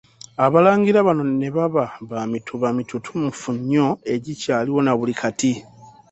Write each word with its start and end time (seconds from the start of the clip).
Abalangira 0.45 0.99
bano 1.07 1.23
ne 1.39 1.49
baba 1.55 1.85
ba 2.09 2.19
Mituba 2.31 2.67
mitutumufu 2.77 3.49
nnyo 3.57 3.87
egikyaliwo 4.13 4.79
na 4.83 4.93
buli 4.97 5.13
kati. 5.21 5.51